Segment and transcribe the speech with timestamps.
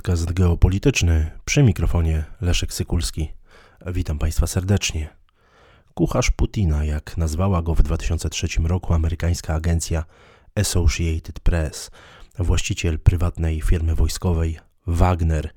[0.00, 3.32] podcast geopolityczny przy mikrofonie Leszek Sykulski.
[3.86, 5.08] Witam Państwa serdecznie.
[5.94, 10.04] Kucharz Putina, jak nazwała go w 2003 roku amerykańska agencja
[10.54, 11.90] Associated Press,
[12.38, 15.52] właściciel prywatnej firmy wojskowej Wagner,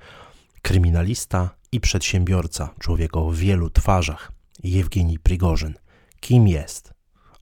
[0.61, 4.32] kryminalista i przedsiębiorca, człowiek o wielu twarzach,
[4.64, 5.73] Jewgeni Prigorzyn.
[6.19, 6.93] Kim jest?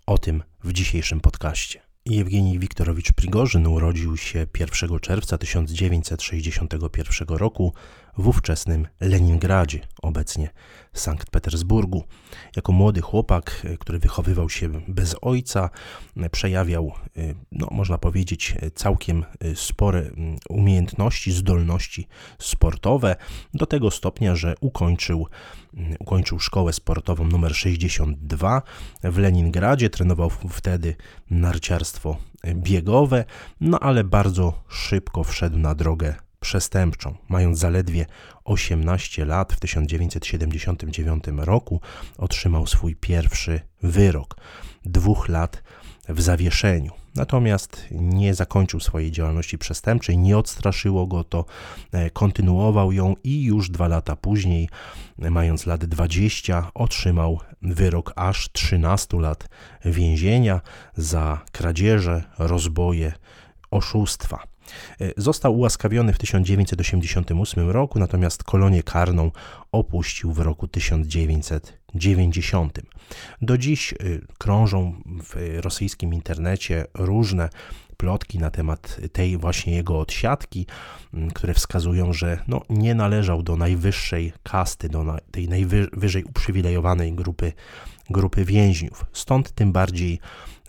[0.06, 1.91] O tym w dzisiejszym podcaście.
[2.06, 7.74] Jewgenij Wiktorowicz Prigorzyn urodził się 1 czerwca 1961 roku
[8.18, 10.50] w ówczesnym Leningradzie, obecnie
[10.94, 12.04] Sankt Petersburgu.
[12.56, 15.70] Jako młody chłopak, który wychowywał się bez ojca,
[16.32, 16.92] przejawiał,
[17.52, 19.26] no, można powiedzieć, całkiem
[19.56, 20.12] spore
[20.50, 22.08] umiejętności, zdolności
[22.40, 23.16] sportowe,
[23.54, 25.28] do tego stopnia, że ukończył,
[26.00, 28.62] ukończył szkołę sportową numer 62
[29.04, 30.96] w Leningradzie, trenował wtedy
[31.30, 32.18] narciarstwo
[32.56, 33.26] biegowe,
[33.62, 37.16] no ale bardzo szybko wszedł na drogę przestępczą.
[37.30, 38.06] Mając zaledwie
[38.44, 41.82] 18 lat, w 1979 roku
[42.18, 44.36] otrzymał swój pierwszy wyrok
[44.86, 45.64] dwóch lat
[46.10, 46.92] w zawieszeniu.
[47.16, 51.46] Natomiast nie zakończył swojej działalności przestępczej, nie odstraszyło go to,
[51.92, 54.70] e, kontynuował ją i już dwa lata później,
[55.18, 59.50] mając lat 20, otrzymał wyrok aż 13 lat
[59.86, 60.62] więzienia
[60.96, 63.14] za kradzieże, rozboje,
[63.72, 64.51] oszustwa.
[65.02, 69.32] E, został ułaskawiony w 1988 roku, natomiast kolonię karną
[69.72, 72.80] opuścił w roku 1990.
[73.42, 73.96] Do dziś e,
[74.38, 77.50] krążą w rosyjskim internecie różne
[78.02, 80.66] plotki na temat tej właśnie jego odsiadki,
[81.34, 87.54] które wskazują, że no, nie należał do najwyższej kasty, do tej najwyżej uprzywilejowanej grupy,
[88.10, 89.06] grupy więźniów.
[89.14, 90.20] Stąd tym bardziej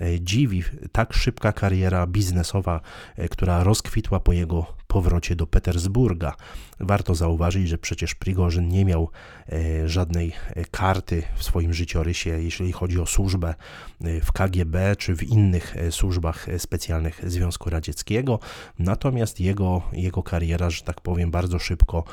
[0.03, 2.81] E, dziwi tak szybka kariera biznesowa,
[3.17, 6.35] e, która rozkwitła po jego powrocie do Petersburga.
[6.81, 9.11] Warto zauważyć, że przecież Prigorzyn nie miał
[9.49, 10.33] e, żadnej
[10.71, 13.55] karty w swoim życiorysie, jeśli chodzi o służbę
[14.01, 18.39] w KGB czy w innych służbach specjalnych Związku Radzieckiego.
[18.79, 22.05] Natomiast jego, jego kariera, że tak powiem, bardzo szybko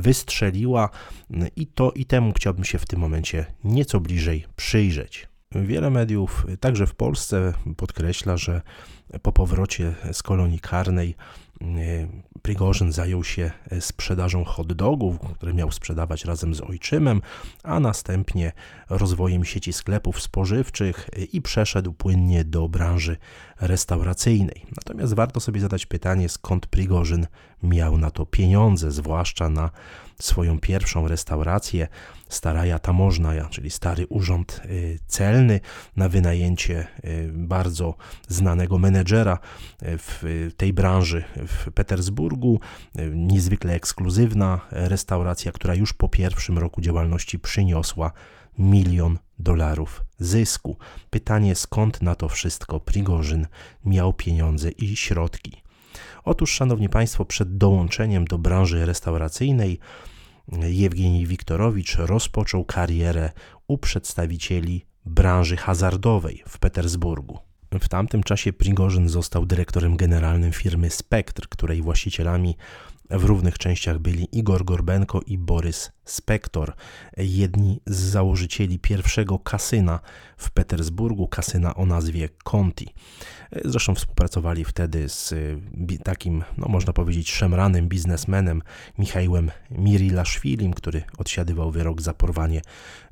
[0.00, 0.90] wystrzeliła
[1.56, 5.28] i to i temu chciałbym się w tym momencie nieco bliżej przyjrzeć.
[5.52, 8.62] Wiele mediów, także w Polsce, podkreśla, że
[9.22, 11.16] po powrocie z kolonii karnej e,
[12.42, 17.22] Prigorzyn zajął się sprzedażą hot dogów, które miał sprzedawać razem z ojczymem,
[17.62, 18.52] a następnie
[18.90, 23.16] rozwojem sieci sklepów spożywczych i przeszedł płynnie do branży
[23.60, 24.66] restauracyjnej.
[24.76, 27.26] Natomiast warto sobie zadać pytanie, skąd Prigorzyn
[27.62, 29.70] miał na to pieniądze, zwłaszcza na
[30.20, 31.88] swoją pierwszą restaurację
[32.28, 35.60] Staraja Tamożna, czyli stary urząd y, celny
[35.96, 37.94] na wynajęcie y, bardzo
[38.28, 39.38] znanego menedżera
[39.82, 42.60] y, w tej branży w Petersburgu.
[43.12, 48.12] Niezwykle ekskluzywna restauracja, która już po pierwszym roku działalności przyniosła
[48.58, 50.76] milion dolarów zysku.
[51.10, 53.46] Pytanie, skąd na to wszystko Prigorzyn
[53.84, 55.67] miał pieniądze i środki.
[56.24, 59.78] Otóż, Szanowni Państwo, przed dołączeniem do branży restauracyjnej
[60.52, 63.30] Jewgenij Wiktorowicz rozpoczął karierę
[63.68, 67.38] u przedstawicieli branży hazardowej w Petersburgu.
[67.80, 72.56] W tamtym czasie Prigorzyn został dyrektorem generalnym firmy Spektr, której właścicielami
[73.10, 76.72] w równych częściach byli Igor Gorbenko i Borys Spektor,
[77.16, 80.00] jedni z założycieli pierwszego kasyna
[80.36, 82.88] w Petersburgu, kasyna o nazwie Conti.
[83.64, 85.34] Zresztą współpracowali wtedy z
[86.04, 88.62] takim, no można powiedzieć, szemranym biznesmenem
[88.98, 92.62] Michałem Mirilaszwilim, który odsiadywał wyrok za porwanie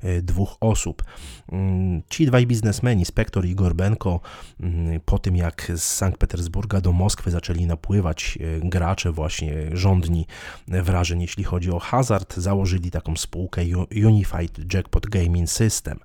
[0.01, 1.03] e, dwóch osób.
[1.51, 4.19] Mm, ci dwaj biznesmeni, Spektor i Gorbenko,
[4.59, 10.25] mm, po tym jak z Sankt Petersburga do Moskwy zaczęli napływać e, gracze właśnie rządni
[10.67, 13.61] wrażeń, jeśli chodzi o hazard, założyli taką spółkę
[14.05, 15.99] Unified Jackpot Gaming System.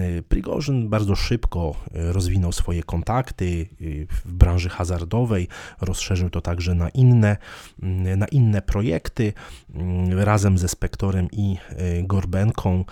[0.00, 3.44] Y, Prigorzyn bardzo szybko y, rozwinął swoje kontakty
[3.80, 5.48] y, w branży hazardowej,
[5.80, 7.36] rozszerzył to także na inne,
[8.16, 9.32] na inne projekty.
[10.10, 11.56] Razem ze Spektorem i
[12.02, 12.84] Gorbenką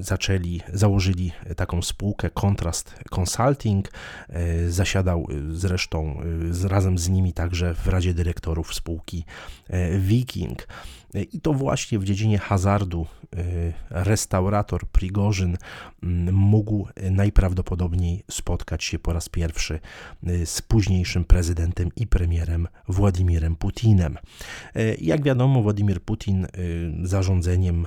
[0.00, 3.92] zaczęli, założyli taką spółkę Contrast Consulting.
[4.68, 6.22] Zasiadał zresztą
[6.64, 9.24] razem z nimi także w Radzie Dyrektorów spółki
[9.98, 10.68] Viking.
[11.32, 13.06] I to właśnie w dziedzinie hazardu
[13.90, 15.57] restaurator Prigorzyn
[16.32, 19.80] mógł najprawdopodobniej spotkać się po raz pierwszy
[20.28, 24.18] y, z późniejszym prezydentem i premierem Władimirem Putinem.
[24.76, 26.46] Y, jak wiadomo, Władimir Putin
[27.02, 27.86] zarządzeniem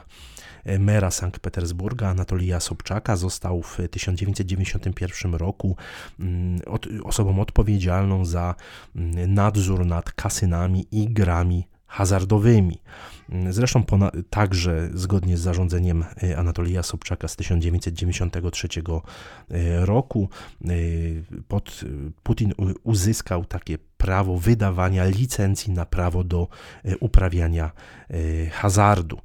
[0.80, 3.16] mera Sankt Petersburga Anatolija Sobczaka.
[3.16, 5.76] Został w 1991 roku
[6.20, 6.62] mm,
[7.04, 8.56] osobą odpowiedzialną za
[8.96, 12.82] mm, nadzór nad kasynami i grami hazardowymi.
[13.50, 13.84] Zresztą
[14.30, 18.82] także zgodnie z zarządzeniem y, Anatolija Sobczaka z 1993 y,
[19.86, 20.30] roku
[20.70, 21.82] y, pod
[22.24, 22.54] Putin
[22.84, 26.48] uzyskał takie prawo wydawania licencji na prawo do
[27.00, 27.72] uprawiania
[28.52, 29.22] hazardu.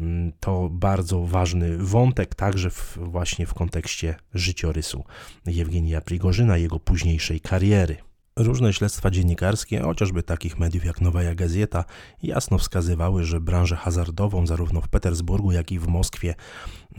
[0.00, 5.04] Mm, to bardzo ważny wątek, także w, właśnie w kontekście życiorysu
[5.46, 8.07] Jewgenija Prigorzyna, jego późniejszej kariery.
[8.38, 11.84] Różne śledztwa dziennikarskie, chociażby takich mediów jak Nowa Gazeta,
[12.22, 16.34] jasno wskazywały, że branżę hazardową zarówno w Petersburgu, jak i w Moskwie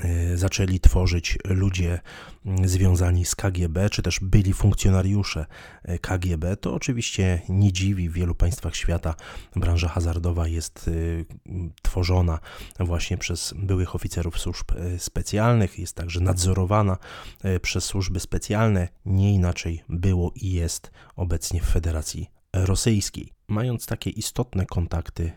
[0.05, 1.99] Y, zaczęli tworzyć ludzie
[2.45, 5.45] mm, związani z KGB, czy też byli funkcjonariusze
[5.89, 8.09] y, KGB, to oczywiście nie dziwi.
[8.09, 9.15] W wielu państwach świata
[9.55, 11.25] branża hazardowa jest y,
[11.81, 12.39] tworzona
[12.79, 16.97] właśnie przez byłych oficerów służb specjalnych, jest także nadzorowana
[17.61, 18.87] przez służby specjalne.
[19.05, 21.28] Nie inaczej było i jest obecnie
[21.61, 23.29] w Federacji Rosyjskiej.
[23.47, 25.31] Mając takie istotne kontakty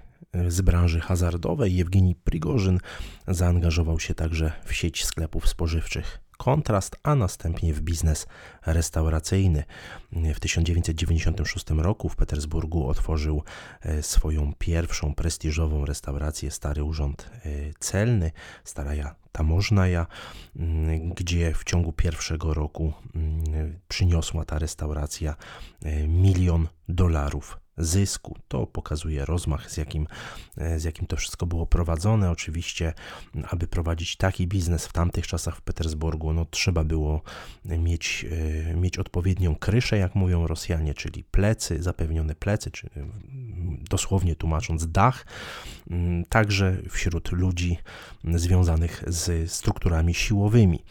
[0.49, 2.79] z branży hazardowej Jewgeni Prigorzyn
[3.29, 8.27] zaangażował się także w sieć sklepów spożywczych Kontrast, a następnie w biznes
[8.67, 9.65] restauracyjny.
[10.13, 13.43] W 1996 roku w Petersburgu otworzył
[13.83, 17.49] e, swoją pierwszą prestiżową restaurację Stary Urząd e,
[17.81, 18.33] Celny,
[18.65, 20.07] Staraja Tamożnaja,
[21.15, 22.93] gdzie w ciągu pierwszego roku
[23.89, 25.35] przyniosła ta restauracja
[25.83, 28.37] e, milion dolarów zysku.
[28.49, 30.07] To pokazuje rozmach, z jakim,
[30.57, 32.31] e, z jakim to wszystko było prowadzone.
[32.31, 32.93] Oczywiście,
[33.51, 37.23] aby prowadzić taki biznes w tamtych czasach w Petersburgu, no, trzeba było
[37.65, 38.27] mieć,
[38.71, 42.91] e, mieć odpowiednią kryszę, jak mówią Rosjanie, czyli plecy, zapewnione plecy, czy
[43.91, 45.27] dosłownie tłumacząc dach,
[45.91, 47.79] mm, także wśród ludzi
[48.25, 50.83] związanych z strukturami siłowymi.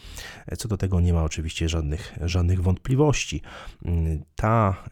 [0.57, 3.42] Co do tego nie ma oczywiście żadnych, żadnych wątpliwości.
[3.86, 4.83] Mm, ta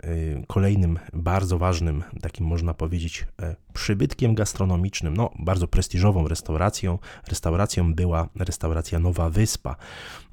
[0.48, 1.79] kolejnym bardzo ważnym,
[2.22, 9.76] takim można powiedzieć, e, przybytkiem gastronomicznym, no bardzo prestiżową restauracją, restauracją była restauracja Nowa Wyspa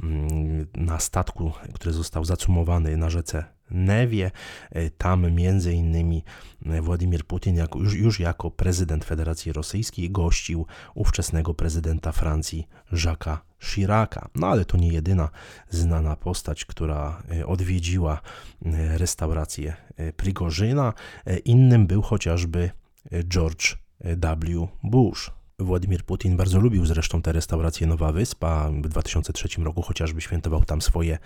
[0.03, 4.31] mm, na statku, który został zacumowany na rzece Newie.
[4.71, 6.25] E, tam między innymi
[6.67, 13.39] e, Władimir Putin jako, już, już jako prezydent Federacji Rosyjskiej gościł ówczesnego prezydenta Francji Jacques'a
[13.61, 14.29] Chiraca.
[14.35, 15.29] No ale to nie jedyna
[15.71, 18.21] znana postać, która e, odwiedziła
[18.97, 19.77] restaurację
[20.17, 20.93] Prigorzyna.
[21.45, 22.71] Innym był chociażby
[23.29, 24.69] George W.
[24.83, 25.31] Bush.
[25.59, 28.71] Władimir Putin bardzo lubił zresztą tę restaurację Nowa Wyspa.
[28.71, 31.19] W 2003 roku chociażby świętował tam swoje,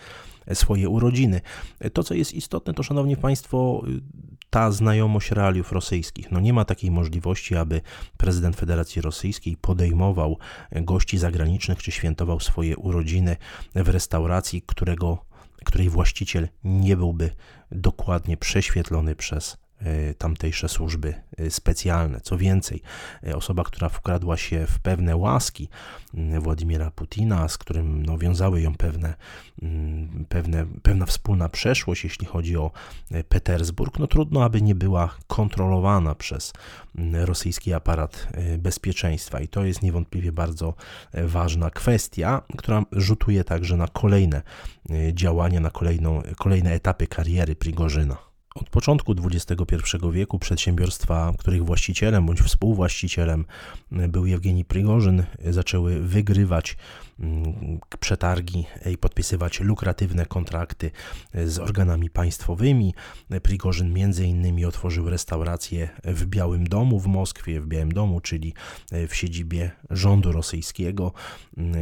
[0.54, 1.40] swoje urodziny.
[1.92, 3.82] To, co jest istotne, to szanowni Państwo,
[4.50, 6.30] ta znajomość realiów rosyjskich.
[6.30, 7.80] No nie ma takiej możliwości, aby
[8.16, 10.38] prezydent Federacji Rosyjskiej podejmował
[10.72, 13.36] gości zagranicznych czy świętował swoje urodziny
[13.74, 15.24] w restauracji, którego,
[15.64, 17.30] której właściciel nie byłby
[17.70, 19.69] dokładnie prześwietlony przez E,
[20.18, 22.20] tamtejsze służby e, specjalne.
[22.20, 22.82] Co więcej,
[23.26, 25.68] e, osoba, która wkradła się w pewne łaski
[26.40, 29.14] Władimira Putina, z którym no, wiązały ją pewne,
[30.28, 32.70] pewne, pewna wspólna przeszłość, jeśli chodzi o
[33.28, 36.52] Petersburg, no trudno, aby nie była kontrolowana przez
[37.12, 38.28] rosyjski aparat
[38.58, 39.40] bezpieczeństwa.
[39.40, 40.74] I to jest niewątpliwie bardzo
[41.14, 44.42] ważna kwestia, która rzutuje także na kolejne
[45.12, 48.29] działania, na kolejną, kolejne etapy kariery Prigorzyna.
[48.54, 49.76] Od początku XXI
[50.12, 53.44] wieku przedsiębiorstwa, których właścicielem bądź współwłaścicielem
[53.90, 56.76] był Jewgeni Prigorzyn, zaczęły wygrywać
[58.00, 60.90] przetargi i podpisywać lukratywne kontrakty
[61.34, 62.94] z organami państwowymi.
[63.42, 68.54] Prigorzyn między innymi otworzył restaurację w Białym Domu w Moskwie, w Białym Domu, czyli
[69.08, 71.12] w siedzibie rządu rosyjskiego.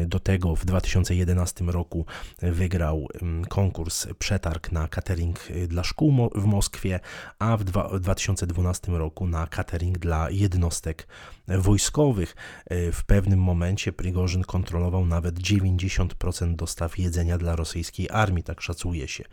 [0.06, 2.06] Do tego w 2011 roku
[2.42, 7.00] wygrał mm, konkurs przetarg na catering dla szkół w Moskwie
[7.38, 11.08] a w, dwa, w 2012 roku na catering dla jednostek
[11.48, 12.36] wojskowych.
[12.66, 19.08] E, w pewnym momencie Prigorzyn kontrolował nawet 90% dostaw jedzenia dla rosyjskiej armii, tak szacuje
[19.08, 19.24] się.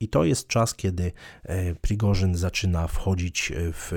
[0.00, 1.12] I to jest czas, kiedy
[1.42, 3.92] e, Prigorzyn zaczyna wchodzić w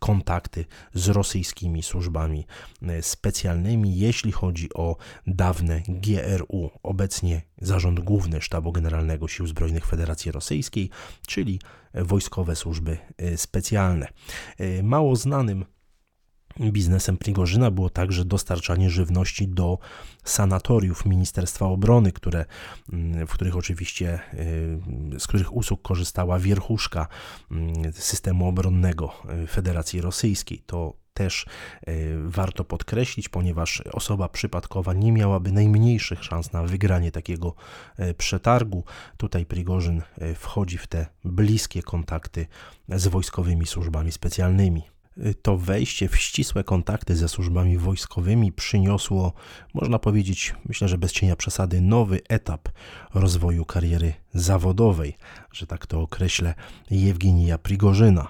[0.00, 0.64] kontakty
[0.94, 2.46] z rosyjskimi służbami
[2.82, 10.32] e, specjalnymi, jeśli chodzi o dawne GRU, obecnie Zarząd Główny Sztabu Generalnego Sił Zbrojnych Federacji
[10.32, 10.90] Rosyjskiej,
[11.26, 11.60] czyli
[11.94, 12.98] wojskowe służby
[13.36, 14.08] specjalne.
[14.82, 15.64] Mało znanym
[16.60, 19.78] Biznesem Prigorzyna było także dostarczanie żywności do
[20.24, 22.44] sanatoriów Ministerstwa Obrony, które,
[22.92, 24.20] mm, w których oczywiście,
[25.14, 27.08] y, z których usług korzystała wierchuszka
[27.50, 29.12] mm, systemu obronnego
[29.44, 30.62] y, Federacji Rosyjskiej.
[30.66, 31.46] To też
[32.24, 37.54] warto podkreślić, ponieważ osoba przypadkowa nie miałaby najmniejszych szans na wygranie takiego
[38.18, 38.84] przetargu.
[39.16, 40.02] Tutaj Prigorzyn
[40.34, 42.46] wchodzi w te bliskie kontakty
[42.88, 44.82] z wojskowymi służbami specjalnymi
[45.42, 49.32] to wejście w ścisłe kontakty ze służbami wojskowymi przyniosło,
[49.74, 52.68] można powiedzieć, myślę, że bez cienia przesady, nowy etap
[53.14, 55.16] rozwoju kariery zawodowej,
[55.52, 56.54] że tak to określę,
[56.90, 58.28] Jewgenija Prigorzyna.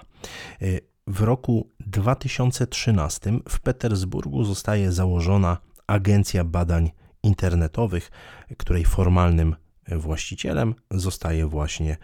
[1.07, 6.91] W roku 2013 w Petersburgu zostaje założona Agencja Badań
[7.23, 8.11] Internetowych,
[8.57, 9.55] której formalnym
[9.87, 11.97] właścicielem zostaje właśnie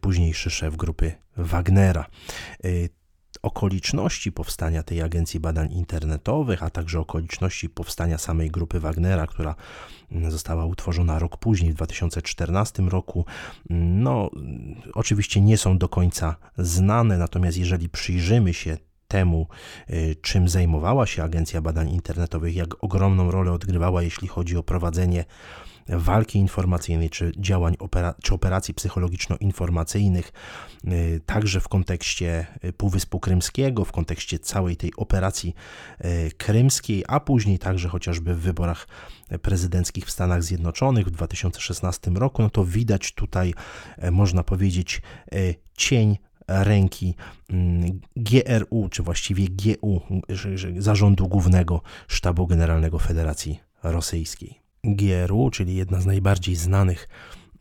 [0.00, 2.06] późniejszy szef grupy Wagnera
[3.42, 9.54] okoliczności powstania tej Agencji Badań Internetowych, a także okoliczności powstania samej grupy Wagnera, która
[10.12, 13.24] mm, została utworzona rok później, w 2014 roku,
[13.70, 14.30] mm, no
[14.94, 18.76] oczywiście nie są do końca znane, natomiast jeżeli przyjrzymy się
[19.08, 19.46] temu,
[19.90, 25.24] y, czym zajmowała się Agencja Badań Internetowych, jak ogromną rolę odgrywała, jeśli chodzi o prowadzenie
[25.88, 30.32] walki informacyjnej, czy działań, opera, czy operacji psychologiczno-informacyjnych,
[30.84, 35.54] y, także w kontekście y, Półwyspu Krymskiego, w kontekście całej tej operacji
[36.04, 38.88] y, krymskiej, a później także chociażby w wyborach
[39.42, 43.54] prezydenckich w Stanach Zjednoczonych w 2016 roku, no to widać tutaj,
[44.10, 45.02] można powiedzieć,
[45.76, 47.14] cień ręki
[47.50, 50.00] mm, GRU, czy właściwie GU,
[50.78, 54.61] Zarządu Głównego Sztabu Generalnego Federacji Rosyjskiej.
[54.84, 57.08] GRU, czyli jedna z najbardziej znanych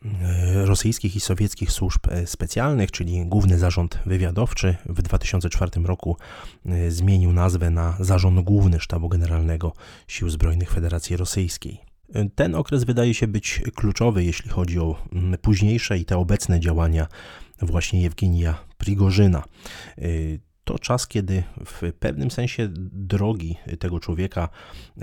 [0.06, 6.18] e, rosyjskich i sowieckich służb e, specjalnych, czyli Główny Zarząd Wywiadowczy, w 2004 roku
[6.66, 9.74] e, zmienił nazwę na Zarząd Główny Sztabu Generalnego
[10.08, 11.80] Sił Zbrojnych Federacji Rosyjskiej.
[12.36, 14.96] Ten okres wydaje się być kluczowy, jeśli chodzi o
[15.42, 17.08] późniejsze i te obecne działania
[17.62, 19.44] właśnie Jewgenija Prigorzyna
[20.72, 24.50] to czas, kiedy w pewnym sensie drogi tego człowieka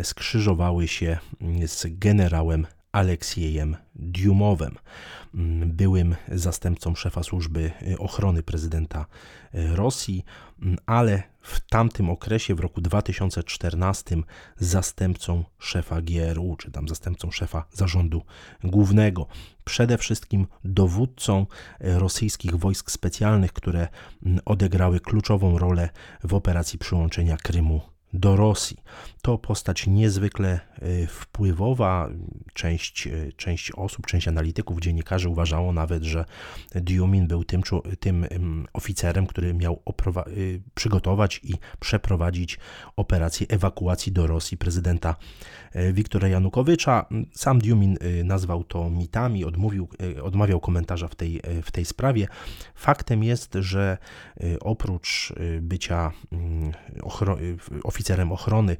[0.02, 1.18] skrzyżowały się
[1.66, 4.74] z generałem Aleksiejem Diumowem,
[5.66, 9.06] byłym zastępcą szefa służby ochrony prezydenta
[9.52, 10.24] Rosji,
[10.86, 14.16] ale w tamtym okresie, w roku 2014,
[14.56, 18.22] zastępcą szefa GRU, czy tam zastępcą szefa zarządu
[18.64, 19.26] głównego.
[19.64, 21.46] Przede wszystkim dowódcą
[21.80, 23.88] rosyjskich wojsk specjalnych, które
[24.44, 25.88] odegrały kluczową rolę
[26.24, 27.80] w operacji przyłączenia Krymu
[28.12, 28.76] do Rosji.
[29.22, 32.08] To postać niezwykle e, wpływowa.
[32.54, 36.24] Część, e, część osób, część analityków, dziennikarzy uważało nawet, że
[36.74, 37.62] Diumin był tym,
[38.00, 38.26] tym
[38.72, 40.12] oficerem, który miał e,
[40.74, 42.58] przygotować i przeprowadzić
[42.96, 45.16] operację ewakuacji do Rosji prezydenta
[45.92, 47.06] Wiktora Janukowycza.
[47.32, 49.88] Sam Diumin nazwał to mitami, odmówił,
[50.22, 52.28] odmawiał komentarza w tej, w tej sprawie.
[52.74, 53.98] Faktem jest, że
[54.60, 56.72] oprócz bycia mm,
[57.98, 58.76] oficerem ochrony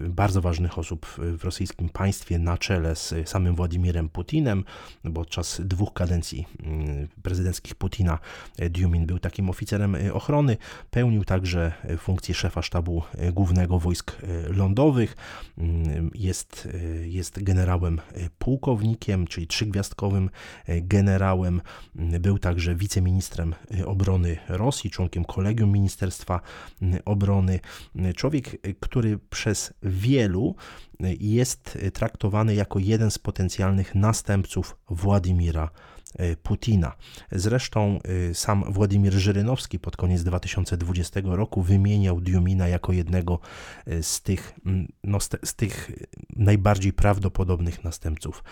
[0.00, 4.64] bardzo ważnych osób w rosyjskim państwie na czele z samym Władimirem Putinem,
[5.04, 8.18] bo podczas dwóch kadencji mm, prezydenckich Putina
[8.58, 10.56] e, Diumin był takim oficerem ochrony,
[10.90, 14.16] pełnił także funkcję szefa sztabu głównego wojsk
[14.48, 15.16] lądowych,
[16.14, 16.68] jest,
[17.04, 18.00] jest generałem
[18.38, 20.30] pułkownikiem, czyli trzygwiazdkowym
[20.68, 21.60] generałem,
[21.94, 23.54] był także wiceministrem
[23.86, 26.40] obrony Rosji, członkiem kolegium Ministerstwa
[27.04, 27.60] Obrony.
[28.14, 30.54] Człowiek, który przez wielu
[31.20, 35.70] jest traktowany jako jeden z potencjalnych następców Władimira
[36.42, 36.92] Putina.
[37.32, 37.98] Zresztą
[38.30, 43.38] e, sam Władimir Żyrynowski pod koniec 2020 roku wymieniał Diumina jako jednego
[43.86, 44.54] e, z tych,
[45.04, 45.90] no, z tych
[46.36, 48.44] najbardziej prawdopodobnych następców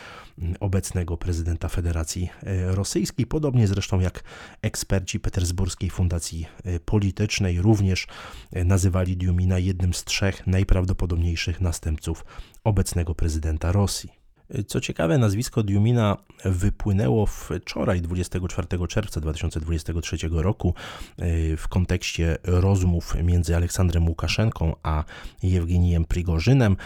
[0.61, 2.31] obecnego prezydenta Federacji
[2.67, 4.25] Rosyjskiej, podobnie zresztą jak
[4.63, 6.47] eksperci Petersburskiej Fundacji
[6.85, 8.07] Politycznej również
[8.53, 12.25] nazywali Diumina jednym z trzech najprawdopodobniejszych następców
[12.65, 14.24] obecnego prezydenta Rosji.
[14.67, 20.75] Co ciekawe, nazwisko Diumina wypłynęło wczoraj, 24 czerwca 2023 roku,
[21.19, 25.05] e, w kontekście rozmów między Aleksandrem Łukaszenką a
[25.43, 26.77] Jewgenijem Prigorzynem.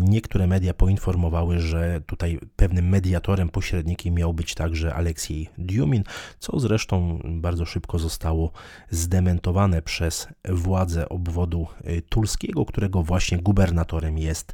[0.00, 6.04] Niektóre media poinformowały, że tutaj pewnym mediatorem, pośrednikiem miał być także Aleksiej Diumin,
[6.38, 8.52] co zresztą bardzo szybko zostało
[8.90, 14.52] zdementowane przez władze obwodu e, tulskiego, którego właśnie gubernatorem jest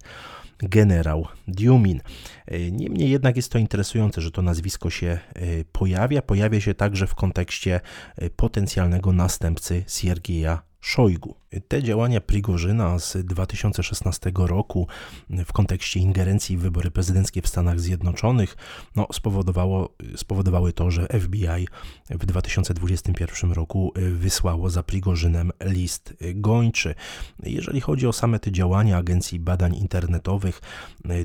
[0.62, 2.00] generał Diumin.
[2.46, 6.22] E, niemniej jednak jest to interesujące, że to nazwisko się e, pojawia.
[6.22, 7.80] Pojawia się także w kontekście
[8.16, 11.39] e, potencjalnego następcy Siergieja Szojgu.
[11.68, 14.86] Te działania Prigorzyna z 2016 roku
[15.30, 18.56] w kontekście ingerencji w wybory prezydenckie w Stanach Zjednoczonych
[18.96, 21.68] no, spowodowało, spowodowały to, że FBI
[22.10, 26.94] w 2021 roku wysłało za Prigorzynem list gończy.
[27.42, 30.60] Jeżeli chodzi o same te działania Agencji Badań Internetowych,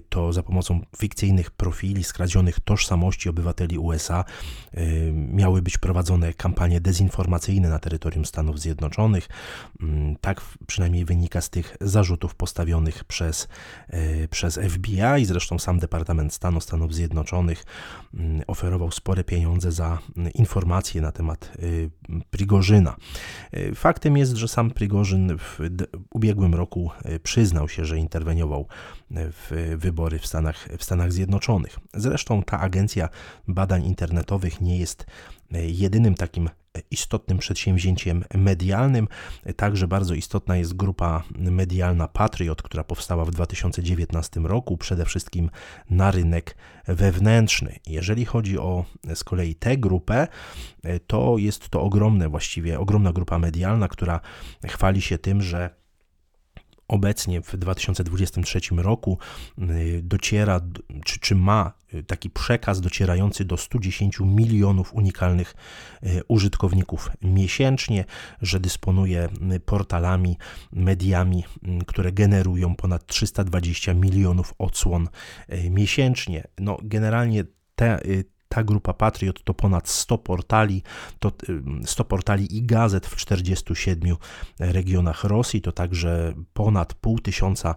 [0.10, 4.26] to za pomocą fikcyjnych profili skradzionych tożsamości obywateli USA
[5.14, 9.30] miały być prowadzone kampanie dezinformacyjne na terytorium Stanów Zjednoczonych.
[10.22, 13.48] Tak przynajmniej wynika z tych zarzutów postawionych przez,
[13.94, 15.26] y, przez FBI.
[15.26, 17.66] Zresztą sam Departament Stanu Stanów Zjednoczonych
[18.14, 21.90] mm, oferował spore pieniądze za mm, informacje na temat y,
[22.30, 22.96] Prigorzyna.
[23.76, 25.60] Faktem jest, że sam Prigorzyn w
[26.14, 26.92] ubiegłym roku
[27.24, 28.68] przyznał się, że interweniował
[29.12, 31.80] w wybory w Stanach, w Stanach Zjednoczonych.
[31.94, 33.10] Zresztą ta agencja
[33.48, 35.06] badań internetowych nie jest
[35.54, 36.50] e, jedynym takim
[36.92, 39.08] istotnym przedsięwzięciem medialnym.
[39.56, 45.50] Także bardzo istotna jest grupa medialna Patriot, która powstała w 2019 roku, przede wszystkim
[45.90, 46.56] na rynek
[46.88, 47.76] wewnętrzny.
[47.88, 50.28] Jeżeli chodzi o z kolei tę grupę,
[51.08, 54.20] to jest to ogromne, właściwie ogromna grupa medialna, która
[54.68, 55.85] chwali się tym, że
[56.88, 59.18] obecnie w 2023 roku
[59.60, 60.62] y, dociera,
[61.06, 65.56] czy, czy ma y, taki przekaz docierający do 110 milionów unikalnych
[66.04, 68.06] y, użytkowników miesięcznie,
[68.42, 69.30] że dysponuje
[69.66, 70.38] portalami,
[70.72, 71.44] mediami,
[71.88, 75.08] które generują ponad 320 milionów odsłon
[75.70, 76.44] miesięcznie.
[76.60, 77.44] No, generalnie
[77.76, 78.00] te,
[78.50, 80.84] ta grupa Patriot to ponad 100 portali,
[81.20, 81.32] to
[81.86, 84.16] 100 portali i gazet w 47
[84.60, 87.76] regionach Rosji, to także ponad pół tysiąca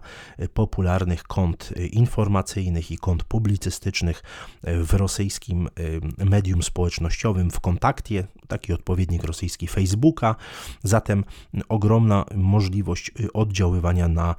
[0.53, 4.23] popularnych kont informacyjnych i kont publicystycznych
[4.63, 5.69] w rosyjskim
[6.17, 10.35] medium społecznościowym w kontakcie, taki odpowiednik rosyjski Facebooka,
[10.83, 11.23] zatem
[11.69, 14.35] ogromna możliwość oddziaływania na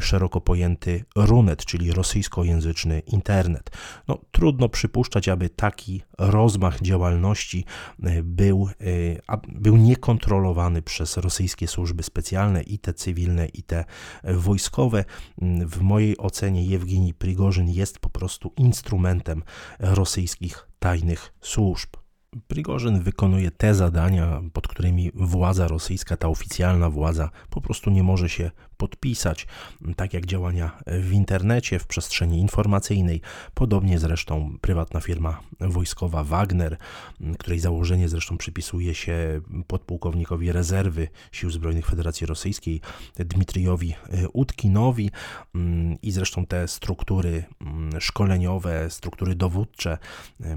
[0.00, 3.70] szeroko pojęty runet, czyli rosyjskojęzyczny internet.
[4.08, 7.64] No, trudno przypuszczać, aby tak taki rozmach działalności
[8.02, 8.68] e, był,
[9.28, 13.84] e, był niekontrolowany przez rosyjskie służby specjalne, i te cywilne, i te
[14.22, 15.04] e, wojskowe.
[15.42, 19.42] Mm, w mojej ocenie Jewgeni Prigorzyn jest po prostu instrumentem
[19.78, 21.88] rosyjskich tajnych służb.
[22.46, 28.28] Prigorzyn wykonuje te zadania, pod którymi władza rosyjska, ta oficjalna władza, po prostu nie może
[28.28, 29.46] się podpisać,
[29.96, 33.20] tak jak działania w internecie, w przestrzeni informacyjnej.
[33.54, 36.76] Podobnie zresztą prywatna firma wojskowa Wagner,
[37.38, 42.80] której założenie zresztą przypisuje się podpułkownikowi rezerwy Sił Zbrojnych Federacji Rosyjskiej
[43.16, 43.94] Dmitrijowi
[44.32, 45.10] Utkinowi
[46.02, 47.44] i zresztą te struktury
[47.98, 49.98] szkoleniowe, struktury dowódcze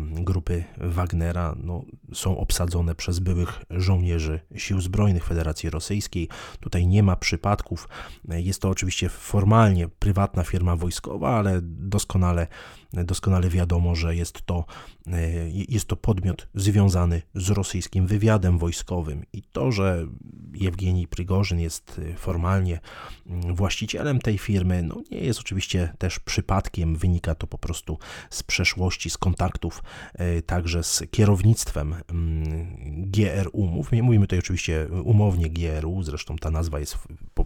[0.02, 6.30] grupy Wagnera no, są obsadzone przez byłych żołnierzy Sił Zbrojnych Federacji Rosyjskiej.
[6.60, 7.88] Tutaj nie ma przypadków
[8.30, 12.48] jest to oczywiście formalnie prywatna firma wojskowa, ale doskonale,
[12.94, 14.66] doskonale wiadomo, że jest to,
[15.08, 19.26] e, jest to podmiot związany z rosyjskim wywiadem wojskowym.
[19.34, 20.08] I to, że
[20.54, 22.80] Jewgenij Prigorzyn jest formalnie
[23.28, 26.96] mm, właścicielem tej firmy, no nie jest oczywiście też przypadkiem.
[26.96, 27.98] Wynika to po prostu
[28.30, 32.68] z przeszłości, z kontaktów e, także z kierownictwem mm,
[33.12, 33.84] GRU.
[34.02, 36.98] Mówimy tutaj oczywiście umownie GRU, zresztą ta nazwa jest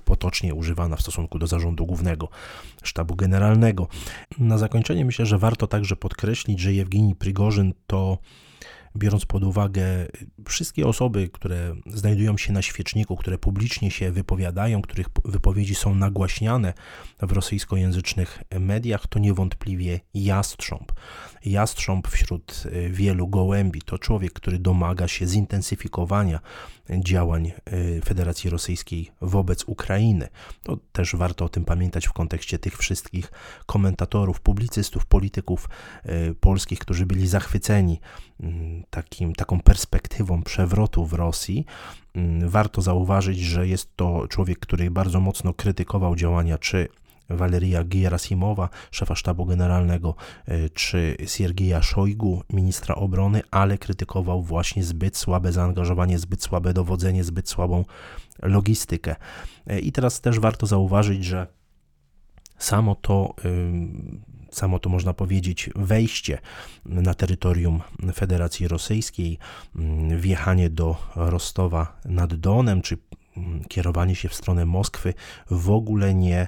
[0.05, 2.29] potocznie używana w stosunku do zarządu głównego
[2.83, 3.87] sztabu generalnego.
[4.39, 8.17] Na zakończenie myślę, że warto także podkreślić, że Jewgeni Prigorzyn to
[8.97, 9.85] biorąc pod uwagę
[10.47, 16.73] wszystkie osoby, które znajdują się na świeczniku, które publicznie się wypowiadają, których wypowiedzi są nagłaśniane
[17.21, 20.91] w rosyjskojęzycznych mediach, to niewątpliwie jastrząb.
[21.45, 26.39] Jastrząb wśród e, wielu gołębi to człowiek, który domaga się zintensyfikowania
[26.89, 30.27] działań e, Federacji Rosyjskiej wobec Ukrainy.
[30.63, 33.31] To też warto o tym pamiętać w kontekście tych wszystkich
[33.65, 35.69] komentatorów, publicystów, polityków
[36.03, 37.99] e, polskich, którzy byli zachwyceni
[38.39, 41.65] mm, takim, taką perspektywą przewrotu w Rosji.
[42.15, 46.87] Mm, warto zauważyć, że jest to człowiek, który bardzo mocno krytykował działania czy
[47.29, 55.17] Waleria Gierasimowa, szefa sztabu generalnego, e, czy Siergieja Szojgu, ministra obrony, ale krytykował właśnie zbyt
[55.17, 57.85] słabe zaangażowanie, zbyt słabe dowodzenie, zbyt słabą
[58.41, 59.15] logistykę.
[59.67, 61.47] E, I teraz też warto zauważyć, że
[62.57, 63.35] samo to
[64.55, 66.37] samo to można powiedzieć, wejście
[66.85, 67.81] na terytorium
[68.13, 69.37] Federacji Rosyjskiej,
[70.17, 72.97] wjechanie do Rostowa nad Donem, czy
[73.67, 75.13] kierowanie się w stronę Moskwy
[75.49, 76.47] w ogóle nie,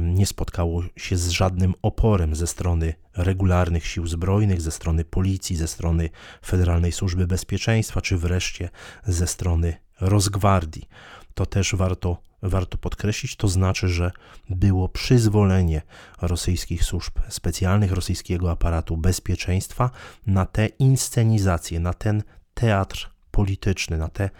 [0.00, 5.68] nie spotkało się z żadnym oporem ze strony regularnych sił zbrojnych, ze strony policji, ze
[5.68, 6.10] strony
[6.46, 8.68] Federalnej Służby Bezpieczeństwa, czy wreszcie
[9.04, 10.88] ze strony Rosgwardii.
[11.34, 13.36] to też warto, warto podkreślić.
[13.36, 14.12] To znaczy, że
[14.50, 15.82] było przyzwolenie
[16.22, 19.90] rosyjskich służb specjalnych, rosyjskiego aparatu bezpieczeństwa
[20.26, 22.22] na te inscenizacje, na ten
[22.54, 24.30] teatr polityczny, na te.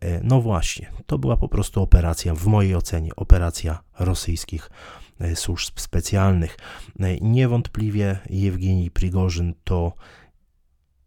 [0.00, 4.70] E, no właśnie, to była po prostu operacja, w mojej ocenie, operacja rosyjskich
[5.20, 6.56] e, służb specjalnych.
[7.00, 9.92] E, niewątpliwie Jewgenij Prigorzyn to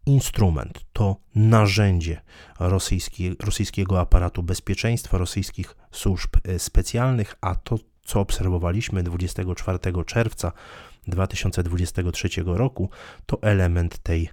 [0.06, 2.20] instrument, to narzędzie
[2.60, 10.52] rosyjski, rosyjskiego aparatu bezpieczeństwa, rosyjskich służb specjalnych, a to, co obserwowaliśmy 24 czerwca
[11.06, 12.90] 2023 roku,
[13.26, 14.28] to element tej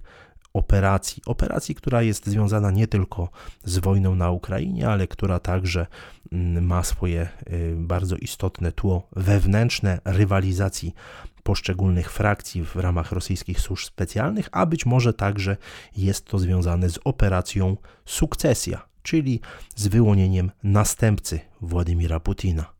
[0.54, 1.22] operacji.
[1.26, 3.28] Operacji, która jest związana nie tylko
[3.64, 5.86] z wojną na Ukrainie, ale która także
[6.32, 10.94] mm, ma swoje y, bardzo istotne tło wewnętrzne rywalizacji
[11.42, 15.56] poszczególnych frakcji w ramach rosyjskich służb specjalnych, a być może także
[15.96, 19.40] jest to związane z operacją sukcesja, czyli
[19.76, 22.72] z wyłonieniem następcy Władimira Putina.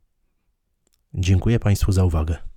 [1.13, 2.52] Dziękuję Państwu za uwagę.